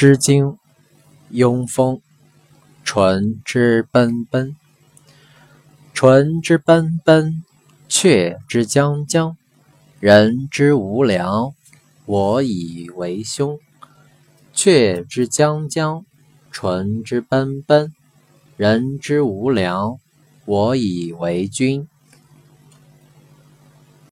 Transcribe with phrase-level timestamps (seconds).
[0.00, 0.44] 诗经》
[1.30, 1.96] 《雍风》
[2.86, 4.54] ：“淳之奔奔，
[5.92, 7.42] 淳之奔奔，
[7.88, 9.36] 阙之将将，
[9.98, 11.52] 人之无良，
[12.06, 13.58] 我以为兄。
[14.54, 16.06] 阙之将将，
[16.52, 17.92] 淳之奔奔，
[18.56, 19.98] 人之无良，
[20.44, 21.88] 我以为君。”